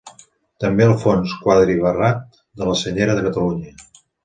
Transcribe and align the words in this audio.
També 0.63 0.87
el 0.89 0.93
fons 1.03 1.35
quadribarrat 1.43 2.41
de 2.63 2.71
la 2.73 2.77
Senyera 2.83 3.19
de 3.21 3.29
Catalunya. 3.31 3.79